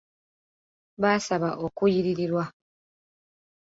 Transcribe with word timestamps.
Baasaba 1.01 1.49
okuliyirirwa. 1.65 2.43